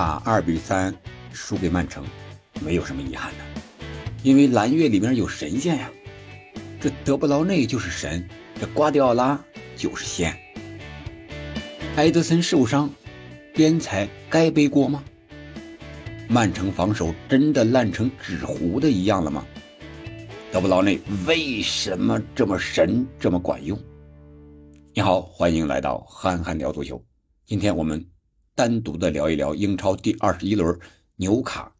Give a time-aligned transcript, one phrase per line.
[0.00, 0.94] 把二比三
[1.30, 2.02] 输给曼城，
[2.64, 3.44] 没有什么遗憾的，
[4.22, 5.90] 因为蓝月里面有神仙呀，
[6.80, 8.26] 这德布劳内就是神，
[8.58, 9.38] 这瓜迪奥拉
[9.76, 10.34] 就是仙。
[11.96, 12.88] 埃德森受伤，
[13.52, 15.04] 边裁该背锅吗？
[16.30, 19.44] 曼城防守真的烂成纸糊的一样了吗？
[20.50, 23.78] 德布劳内为什么这么神，这么管用？
[24.94, 27.04] 你好，欢迎来到憨憨聊足球，
[27.44, 28.02] 今天我们。
[28.60, 30.78] 单独的聊一聊英超第二十一轮
[31.16, 31.74] 纽卡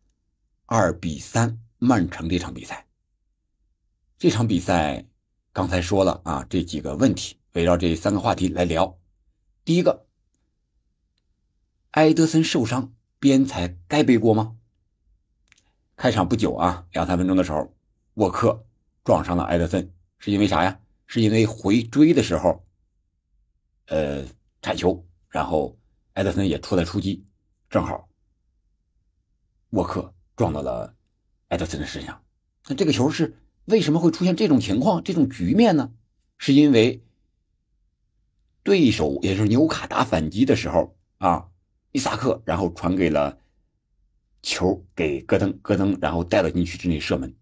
[0.64, 2.86] 二比三曼城这场比赛。
[4.16, 5.04] 这场比赛
[5.52, 8.98] 刚才说了啊，这几个问题围绕这三个话题来聊。
[9.62, 10.06] 第一个，
[11.90, 14.56] 埃德森受伤，边裁该背锅吗？
[15.96, 17.76] 开场不久啊，两三分钟的时候，
[18.14, 18.64] 沃克
[19.04, 20.80] 撞上了埃德森，是因为啥呀？
[21.06, 22.64] 是因为回追的时候，
[23.88, 24.24] 呃，
[24.62, 25.76] 铲球，然后。
[26.20, 27.24] 埃德森也出来出击，
[27.70, 28.06] 正好
[29.70, 30.94] 沃克撞到了
[31.48, 32.22] 埃德森的身上。
[32.68, 35.94] 那这个球是为什么会出现这种情况、这种局面呢？
[36.36, 37.02] 是因为
[38.62, 41.48] 对手也就是纽卡打反击的时候啊，
[41.90, 43.38] 伊萨克然后传给了
[44.42, 47.34] 球给戈登，戈登然后带到禁区之内射门。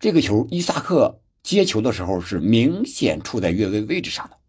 [0.00, 4.40] 这个球伊萨克接球的时候是明显处在越位位置上的，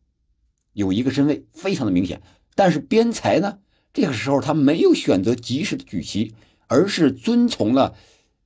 [0.74, 2.24] 有一个身位非常的明显。
[2.56, 3.60] 但是边裁呢？
[3.94, 6.34] 这个时候他没有选择及时的举旗，
[6.68, 7.96] 而是遵从了，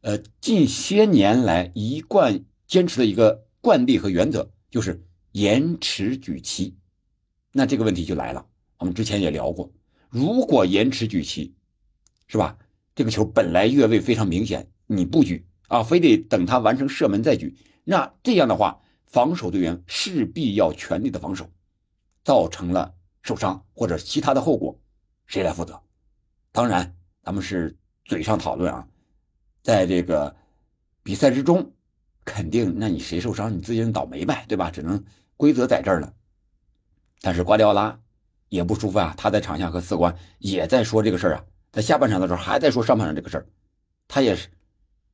[0.01, 6.75] 呃，近些年来一贯坚持的一个惯例和原则，就是延迟举旗。
[7.51, 8.45] 那这个问题就来了，
[8.77, 9.71] 我们之前也聊过，
[10.09, 11.53] 如果延迟举旗，
[12.27, 12.57] 是吧？
[12.94, 21.49] 这个球本来越位非常明显，你不举啊，非得等他完成射门再举，那这样的话，防守队员势必要全力的防守，
[22.23, 22.94] 造成了。
[23.30, 24.75] 受伤或者其他的后果，
[25.27, 25.80] 谁来负责？
[26.52, 28.88] 当然，咱们是嘴上讨论啊，
[29.61, 30.35] 在这个
[31.03, 31.72] 比赛之中，
[32.25, 34.72] 肯定那你谁受伤，你自己倒霉呗，对吧？
[34.72, 35.06] 只能
[35.38, 36.12] 规则在这儿了。
[37.22, 38.00] 但是瓜迪奥拉
[38.47, 43.46] 也不舒服啊，他在场下和四官也在说这个事儿啊，在下半场的时候还在说上半场这个事儿，
[44.07, 44.50] 他也是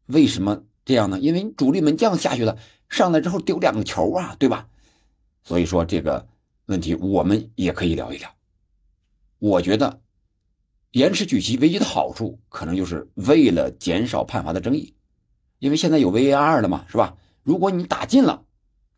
[0.05, 1.19] 为什么这样呢？
[1.19, 4.69] 因为主力门将下去了，上来之后丢两个球啊，对吧？
[5.43, 6.25] 所以说这个。
[6.67, 8.33] 问题我们也可以聊一聊。
[9.39, 10.01] 我觉得
[10.91, 14.95] 延迟举旗唯一的好处，可能就是为了减少判罚的争议，
[15.59, 17.17] 因为现在有 VAR 了嘛，是吧？
[17.43, 18.45] 如果你打进了，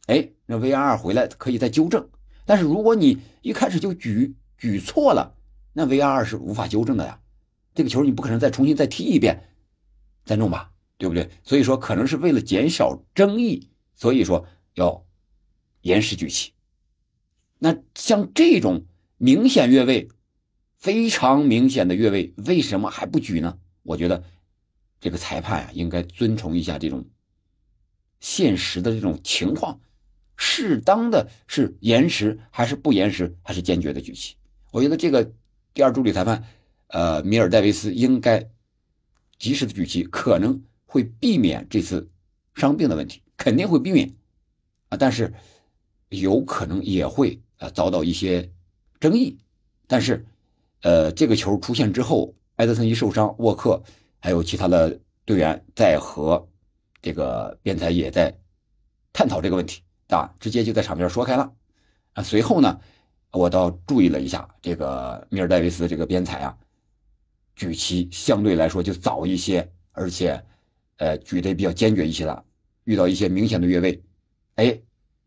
[0.05, 2.07] 哎，那 VAR 回来可以再纠正。
[2.45, 5.35] 但是如果你一开始就举举错了，
[5.73, 7.19] 那 VAR 是无法纠正的呀。
[7.75, 9.49] 这个球你不可能再重新再踢一遍，
[10.23, 11.29] 再弄吧，对不对？
[11.43, 15.05] 所以说，可能是为了减少争议，所以说要
[15.81, 16.53] 延时举旗。
[17.59, 18.85] 那像这种
[19.17, 20.09] 明显越位，
[20.77, 23.57] 非常明显的越位，为什么还不举呢？
[23.83, 24.23] 我觉得
[24.99, 27.05] 这个裁判啊，应该遵从一下这种
[28.19, 29.79] 现实的这种情况，
[30.35, 34.35] 适当的是延时还是不延时，还是坚决的举旗。
[34.71, 35.31] 我觉得这个
[35.73, 36.43] 第二助理裁判，
[36.87, 38.49] 呃，米尔戴维斯应该
[39.39, 42.07] 及时的举旗，可能会避免这次
[42.53, 44.13] 伤病的问题，肯定会避免
[44.89, 45.33] 啊，但是
[46.09, 47.41] 有可能也会。
[47.57, 48.49] 啊，遭到一些
[48.99, 49.37] 争议，
[49.87, 50.25] 但是，
[50.81, 53.81] 呃，这个球出现之后，埃德森一受伤，沃克
[54.19, 56.47] 还有其他的队员在和
[57.01, 58.35] 这个边裁也在
[59.11, 61.53] 探讨这个问题啊，直接就在场边说开了
[62.13, 62.23] 啊。
[62.23, 62.79] 随后呢，
[63.31, 66.57] 我倒注意了一下这个米尔戴维斯这个边裁啊，
[67.55, 70.43] 举旗相对来说就早一些，而且，
[70.97, 72.43] 呃，举的比较坚决一些了。
[72.83, 74.01] 遇到一些明显的越位，
[74.55, 74.79] 哎，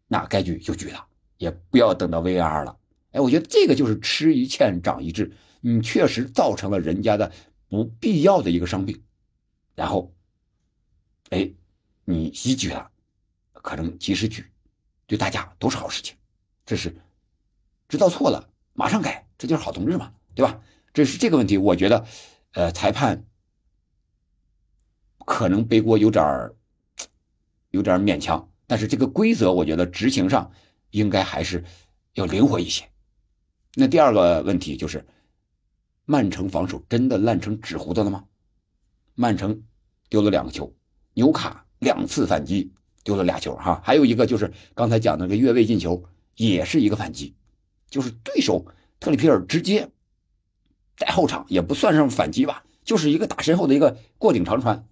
[0.08, 1.06] 那该举就举了。
[1.40, 2.76] 也不要等到 VR 了，
[3.12, 7.32] 哎，我觉得这个就是吃一堑长一智，你确实造成了人家的
[7.66, 9.02] 不必要的一个伤病，
[9.74, 10.12] 然后，
[11.30, 11.50] 哎，
[12.04, 12.90] 你一举了，
[13.54, 14.44] 可能及时举，
[15.06, 16.14] 对大家都是好事情。
[16.66, 16.94] 这是
[17.88, 20.60] 知道错了马上改，这就是好同志嘛，对吧？
[20.92, 22.04] 这是这个问题，我觉得，
[22.52, 23.24] 呃，裁判
[25.24, 26.54] 可能背锅有点儿
[27.70, 30.52] 有点勉强，但是这个规则我觉得执行上。
[30.90, 31.64] 应该还是
[32.14, 32.84] 要灵活一些。
[33.74, 35.06] 那第二个问题就是，
[36.04, 38.24] 曼城防守真的烂成纸糊的了吗？
[39.14, 39.62] 曼城
[40.08, 40.74] 丢了两个球，
[41.14, 42.72] 纽卡两次反击
[43.04, 46.04] 丢了俩球，哈，还有一个就是刚才讲那个越位进球，
[46.34, 47.36] 也是一个反击，
[47.88, 48.66] 就是对手
[48.98, 49.88] 特里皮尔直接
[50.96, 54.84] 在后场也不算上反击吧，就是一个打身后的一个过顶长传，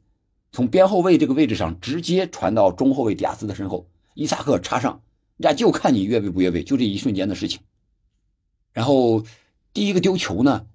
[0.53, 5.03] 从边后卫这个位置上直接传到中后卫迪亚斯的身后，伊萨克插上。
[5.39, 7.61] 人家就看你越位不越位，就这一瞬间的事情。
[8.73, 9.25] 然后
[9.73, 10.67] 第一个丢球呢，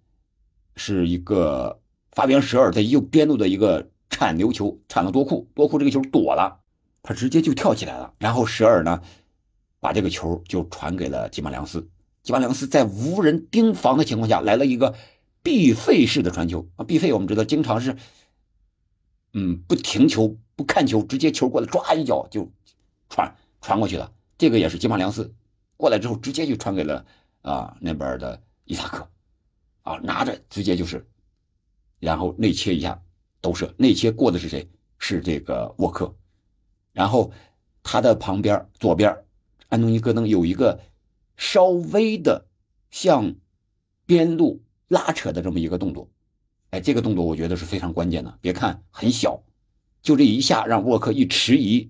[0.76, 1.80] 是一个
[2.12, 6.62] 法比安舍尔在右边路的一个铲流球，铲了多库，多库这个球躲了，
[7.02, 9.02] 他直接就跳起来了，然后舍尔呢
[9.80, 11.90] 把这个球就传给了吉马良斯，
[12.24, 14.96] 吉马良斯在无人盯防的情况下来了一个
[15.42, 16.70] 必费式的传球。
[16.78, 17.98] 啊，必费我们知道经常是，
[19.34, 22.50] 嗯，不停球不看球，直接球过来抓一脚就
[23.10, 24.12] 传传过去了，
[24.44, 25.34] 这个也是金马良斯
[25.78, 27.06] 过来之后直接就传给了
[27.44, 29.10] 啊那边的伊萨克。
[29.84, 31.08] 啊，拿着直接就是，
[32.02, 33.02] 然后内切一下，
[33.40, 33.74] 都射。
[33.78, 34.70] 内切过的是谁？
[34.98, 36.14] 是这个沃克。
[36.92, 37.32] 然后
[37.84, 39.18] 他的旁边左边，
[39.70, 40.82] 安东尼戈登有一个
[41.38, 42.46] 稍微的
[42.92, 43.36] 向
[44.06, 46.10] 边路拉扯的这么一个动作。
[46.72, 48.38] 哎，这个动作我觉得是非常关键的。
[48.42, 49.42] 别看很小，
[50.02, 51.90] 就这一下让沃克一迟疑，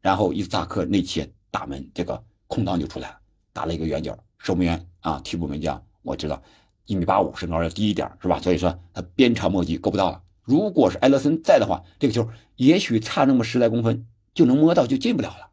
[0.00, 3.18] 然后伊萨克内切打门，这个空档就出来了，
[3.52, 4.18] 打了一个圆角。
[4.38, 6.42] 守门员啊，替补门将，我知道。
[6.86, 8.40] 一米八五，身高要低一点，是吧？
[8.40, 10.22] 所以说他鞭长莫及，够不到了。
[10.42, 15.50] 如果是埃勒森在的话，这个球也许差那么十来公分就能摸到，就进不了了。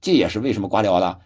[0.00, 1.20] 这也是为什么瓜迪奥拉，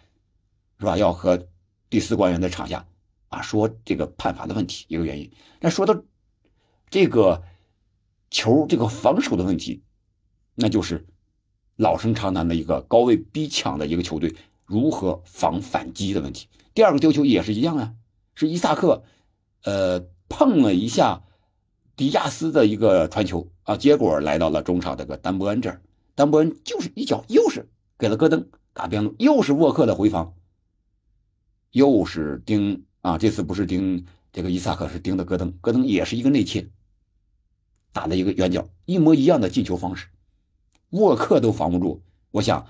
[0.79, 0.97] 是吧？
[0.97, 1.47] 要和
[1.89, 2.85] 第四官员在场下
[3.29, 5.31] 啊说这个判罚的问题一个原因。
[5.59, 6.03] 那说到
[6.89, 7.41] 这个
[8.29, 9.81] 球这个防守的问题，
[10.53, 11.07] 那就是
[11.81, 14.35] 老生常谈的一个高位逼抢的一个球队
[14.65, 16.47] 如何防反击的问题。
[16.75, 17.93] 第二个丢球也是一样啊，
[18.35, 19.03] 是伊萨克。
[19.63, 21.23] 呃，碰了一下
[21.95, 25.81] 迪亚斯的一个传球啊，结果来到了中场这个丹伯恩这儿，
[26.13, 27.67] 丹伯恩就是一脚又是
[27.97, 30.35] 给了戈登打边路，又是沃克的回防，
[31.71, 36.69] 又是盯啊，这次不是盯这个伊萨克，是盯的戈登，戈登也是一个内切，
[37.91, 40.07] 打了一个远角，一模一样的进球方式，
[40.91, 42.01] 沃克都防不住，
[42.31, 42.67] 我想，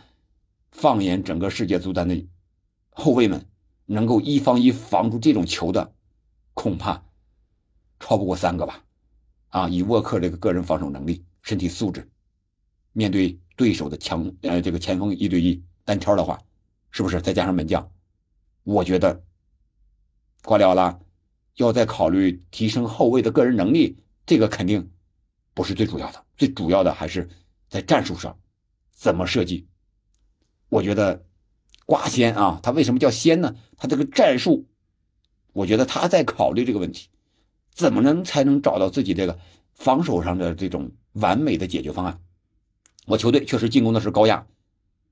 [0.72, 2.28] 放眼整个世界足坛的
[2.90, 3.46] 后卫们，
[3.86, 5.94] 能够一防一防住这种球的。
[6.54, 7.04] 恐怕
[8.00, 8.84] 超不过三个吧，
[9.48, 9.70] 啊！
[9.70, 12.10] 以沃克这个个人防守能力、身体素质，
[12.92, 16.40] 面对对手的强呃这个前锋一对一单挑的话，
[16.92, 17.90] 是不是再加上门将？
[18.64, 19.24] 我觉得
[20.44, 21.00] 瓜迪奥拉
[21.56, 24.92] 要再考虑提升后卫的个人能力，这个肯定
[25.54, 27.30] 不是最主要的，最主要的还是
[27.72, 28.38] 在战术上
[28.92, 29.68] 怎么设计。
[30.68, 31.26] 我觉得
[31.86, 33.56] 瓜仙啊，他为什么叫仙呢？
[33.78, 34.68] 他这个战术。
[35.54, 37.10] 我觉得他在考虑这个问题，
[37.74, 39.40] 怎么能才能找到自己这个
[39.74, 42.22] 防守上的这种完美的解决方案？
[43.06, 44.48] 我球队确实进攻的是高压，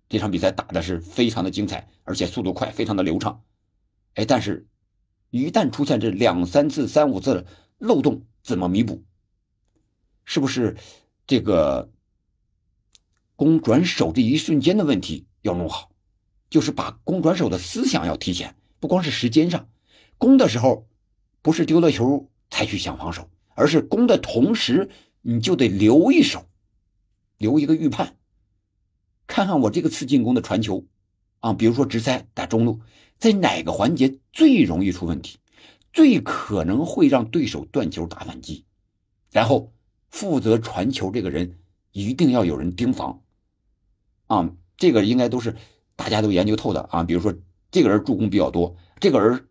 [0.07, 3.41] 这场比赛打的是非常的精彩，而且速度快，非常的流畅。
[4.15, 4.67] 哎，但是，
[5.29, 7.45] 一旦出现这两三次、三五次的
[7.77, 9.03] 漏洞，怎么弥补？
[10.23, 10.77] 是不是
[11.27, 11.91] 这个
[13.39, 15.91] 攻转守这一瞬间的问题要弄好？
[16.49, 19.69] 就是把攻转守的思想要提前，不光是时间上。
[20.17, 20.89] 攻的时候，
[21.41, 24.89] 不是丢了球才去想防守，而是攻的同时
[25.21, 26.49] 你就得留一手，
[27.37, 28.17] 留一个预判，
[29.25, 30.83] 看看我这个次进攻的传球，
[31.39, 32.81] 啊，比如说直塞打中路，
[33.19, 35.37] 在哪个环节最容易出问题，
[35.93, 38.65] 最可能会让对手断球打反击，
[39.31, 39.71] 然后
[40.09, 41.57] 负责传球这个人
[41.93, 43.21] 一定要有人盯防，
[44.29, 45.57] 啊，这个应该都是
[45.97, 47.35] 大家都研究透的啊，比如说
[47.69, 49.45] 这个人助攻比较多，这个人。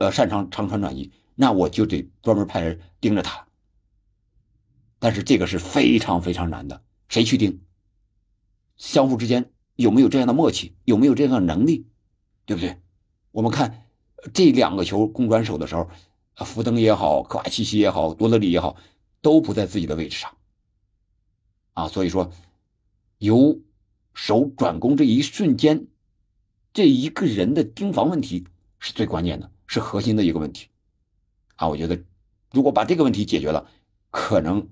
[0.00, 3.46] 呃，擅长长传转移，那我就得专门派人盯着他。
[4.98, 7.60] 但是这个是非常非常难的，谁去盯？
[8.78, 10.74] 相互之间有没有这样的默契？
[10.86, 11.86] 有没有这样的能力？
[12.46, 12.80] 对不对？
[13.30, 13.84] 我们看
[14.32, 15.90] 这两个球攻转手的时候，
[16.46, 18.76] 福登也好，科瓦契奇也好，多德里也好，
[19.20, 20.34] 都不在自己的位置上。
[21.74, 22.30] 啊，所以说
[23.18, 23.60] 由
[24.14, 25.86] 手转攻这一瞬间，
[26.72, 28.46] 这一个人的盯防问题
[28.78, 29.50] 是最关键的。
[29.72, 30.66] 是核心的一个问题，
[31.54, 32.02] 啊，我觉得
[32.50, 33.70] 如果把这个问题解决了，
[34.10, 34.68] 可能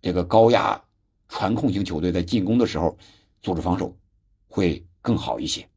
[0.00, 0.82] 这个高压
[1.28, 2.98] 传控型球队在进攻的时候
[3.40, 3.96] 组织防守
[4.48, 5.68] 会更好一些，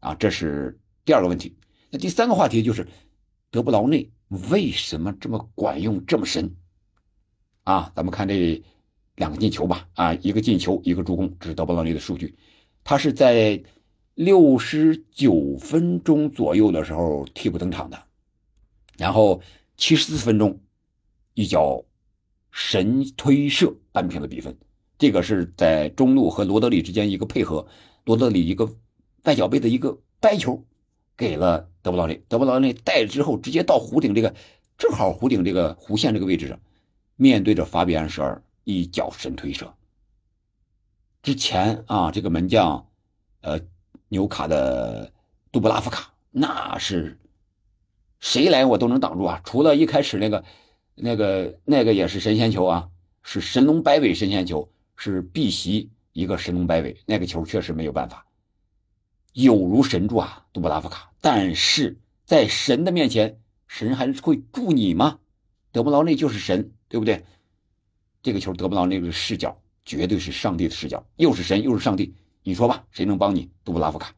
[0.00, 1.54] 啊，这是第二个问题。
[1.88, 2.88] 那第三个话题就是
[3.48, 4.10] 德布劳内
[4.50, 6.52] 为什么这么管用这么深？
[7.62, 8.60] 啊，咱们看这
[9.20, 12.34] 两个进球吧，啊，一个进球，一个助攻，这是德布劳内的数据，
[12.82, 13.62] 他是在。
[14.16, 18.02] 六十九分钟左右的时候替补登场的，
[18.98, 19.40] 然后
[19.78, 20.60] 七十四分钟
[21.32, 21.82] 一脚
[22.50, 24.54] 神推射扳平了比分。
[24.98, 27.66] 这个是在中路和罗德里之间一个配合，
[28.04, 28.68] 罗德里一个
[29.22, 30.62] 外脚背的一个掰球
[31.16, 34.34] 给了德布劳内，德布劳内带之后直接到弧顶这个
[34.76, 36.60] 正好弧顶这个弧线这个位置上，
[37.16, 39.74] 面对着法比安舍尔一脚神推射。
[41.22, 42.86] 之前啊，这个门将
[43.42, 43.60] 呃。
[44.12, 45.12] 纽卡的
[45.52, 47.16] 杜布拉夫卡，那是
[48.18, 49.40] 谁来我都能挡住啊！
[49.44, 50.44] 除了一开始那个
[50.96, 52.90] 那个那个也是神仙球啊，
[53.22, 58.26] 是神龙摆尾神仙球，是碧玺一个神龙摆尾，那个球确实没有办法，
[59.32, 61.12] 有如神助啊，杜布拉夫卡。
[61.20, 63.38] 但是在神的面前，
[63.68, 65.20] 神还是会助你吗？
[65.70, 67.24] 德布劳内就是神，对不对？
[68.22, 73.50] 这个球得不到那个视角绝对是上帝的视角，又是神又是上帝，你说吧，谁能帮你？
[73.64, 74.14] 杜布拉夫卡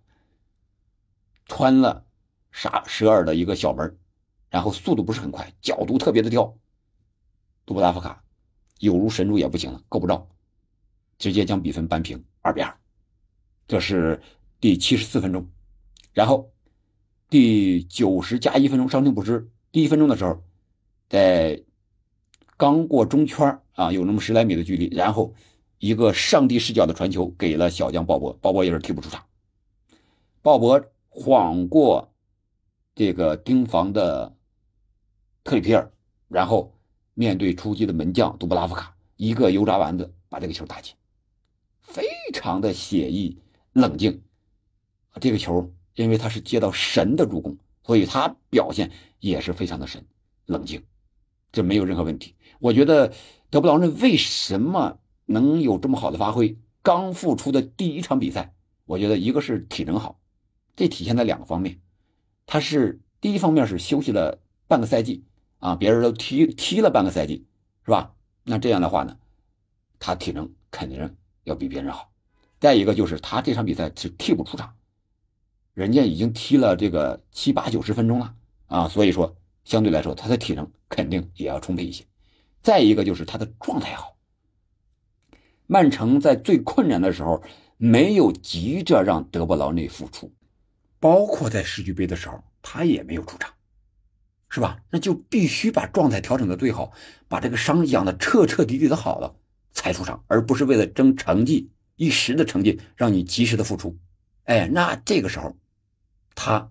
[1.47, 2.05] 穿了
[2.51, 3.99] 沙舍尔的一个小门，
[4.51, 6.57] 然后速度不是很快，角度特别的刁。
[7.65, 8.23] 杜布拉夫卡
[8.81, 10.29] 有如神助也不行了，够不着，
[11.19, 12.77] 直接将比分扳平，二比二。
[13.69, 14.21] 这是
[14.61, 15.49] 第七十四分钟，
[16.13, 16.53] 然后
[17.31, 20.43] 第九十加一分钟伤停补时，第一分钟的时候，
[21.09, 21.63] 在
[22.57, 25.35] 刚过中圈啊，有那么十来米的距离，然后
[25.79, 29.25] 一个上帝视角的传球给了小将鲍勃，鲍勃也是替补出场。
[30.41, 32.13] 鲍勃晃过
[32.95, 34.35] 这个盯防的
[35.45, 35.93] 特里皮尔，
[36.29, 36.73] 然后。
[37.15, 40.95] 面对出击的门将杜布拉夫卡，一个油炸丸子把这个球打进，
[41.83, 42.03] 非
[42.33, 43.39] 常的写意
[43.75, 44.23] 冷静。
[45.21, 50.03] 这个球因为他是接到神的助攻，所以他表现也是非常的神
[50.47, 50.83] 冷静，
[51.53, 52.35] 这没有任何问题。
[52.63, 53.13] 我觉得
[53.51, 56.57] 德布劳内为什么能有这么好的发挥？
[56.81, 58.55] 刚复出的第一场比赛，
[58.85, 60.21] 我觉得一个是体能好，
[60.77, 61.81] 这体现在两个方面，
[62.47, 64.39] 他是第一方面是休息了
[64.69, 65.25] 半个赛季。
[65.59, 67.47] 啊，别人都踢踢了半个赛季，
[67.85, 68.15] 是吧？
[68.43, 69.17] 那这样的话呢，
[70.01, 72.11] 他体能肯定要比别人好。
[72.59, 74.75] 再一个就是他这场比赛是替补出场，
[75.75, 78.35] 人家已经踢了这个七八九十分钟了
[78.67, 82.05] 啊，所以说相对来说他的体能肯定也要充沛一些。
[82.63, 84.17] 再一个就是他的状态好。
[85.67, 87.43] 曼城在最困难的时候
[87.77, 90.33] 没有急着让德布劳内复出，
[91.01, 93.53] 包括在世俱杯的时候他也没有出场。
[94.55, 94.83] 是吧？
[94.91, 96.93] 那就必须把状态调整的最好，
[97.27, 99.35] 把这个伤养的彻彻底底的好了
[99.73, 103.97] 才出场，而不是为了争成绩一时的成绩让你及时的复出。
[104.45, 105.57] 哎，那这个时候
[106.35, 106.71] 他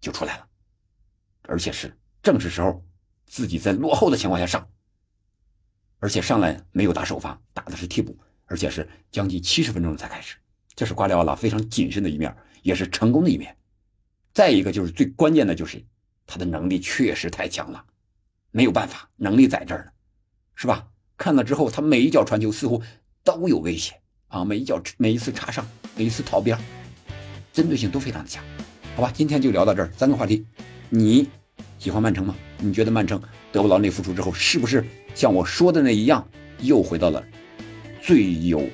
[0.00, 0.46] 就出来了，
[1.42, 2.84] 而且是正是时候，
[3.26, 4.68] 自己在落后的情况下上，
[6.00, 10.34] 而且上来没有打首发，打的是替补，而且是将近七十分钟才开始。
[10.74, 13.56] 这是瓜迪奥拉非常谨慎的一面，也是成功的一面。
[14.34, 15.80] 再一个就是最关键的就是。
[16.32, 17.84] 他的能力确实太强了，
[18.52, 19.90] 没有办法，能力在这儿呢，
[20.54, 20.86] 是吧？
[21.16, 22.80] 看了之后，他每一脚传球似乎
[23.24, 25.66] 都有威胁啊，每一脚每一次插上，
[25.96, 26.56] 每一次逃边，
[27.52, 28.44] 针对性都非常的强。
[28.94, 30.46] 好吧，今天就聊到这儿，三个话题，
[30.88, 31.28] 你
[31.80, 32.36] 喜欢曼城吗？
[32.58, 33.18] 你觉得曼城
[33.50, 34.84] 德布劳内复出之后，是不是
[35.14, 36.28] 像我说的那一样，
[36.60, 37.24] 又回到了
[38.02, 38.68] 最有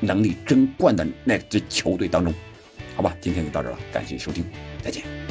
[0.00, 2.34] 能力争冠的那支球队当中？
[2.96, 4.44] 好吧，今天就到这了，感谢收听，
[4.82, 5.29] 再见。